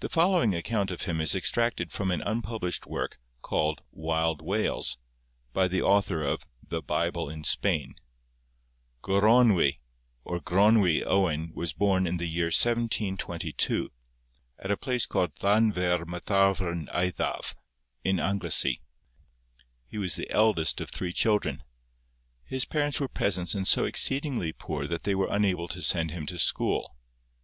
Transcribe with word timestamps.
The 0.00 0.08
following 0.08 0.52
account 0.52 0.90
of 0.90 1.02
him 1.02 1.20
is 1.20 1.32
extracted 1.36 1.92
from 1.92 2.10
an 2.10 2.20
unpublished 2.22 2.88
work, 2.88 3.20
called 3.40 3.82
'Wild 3.92 4.42
Wales,' 4.42 4.98
by 5.52 5.68
the 5.68 5.80
author 5.80 6.24
of 6.24 6.44
'The 6.70 6.82
Bible 6.82 7.30
in 7.30 7.44
Spain':— 7.44 7.94
'Goronwy, 9.04 9.78
or 10.24 10.40
Gronwy, 10.40 11.04
Owen 11.06 11.52
was 11.54 11.72
born 11.72 12.04
in 12.04 12.16
the 12.16 12.26
year 12.28 12.46
1722, 12.46 13.92
at 14.58 14.72
a 14.72 14.76
place 14.76 15.06
called 15.06 15.36
Llanfair 15.36 16.04
Mathafrn 16.04 16.88
Eithaf, 16.88 17.54
in 18.02 18.18
Anglesea. 18.18 18.80
He 19.86 19.98
was 19.98 20.16
the 20.16 20.28
eldest 20.32 20.80
of 20.80 20.90
three 20.90 21.12
children. 21.12 21.62
His 22.44 22.64
parents 22.64 22.98
were 22.98 23.06
peasants 23.06 23.54
and 23.54 23.68
so 23.68 23.84
exceedingly 23.84 24.52
poor 24.52 24.88
that 24.88 25.04
they 25.04 25.14
were 25.14 25.28
unable 25.30 25.68
to 25.68 25.80
send 25.80 26.10
him 26.10 26.26
to 26.26 26.40
school. 26.40 26.96